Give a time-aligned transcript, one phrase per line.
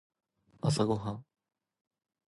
[0.61, 1.25] 朝ごはん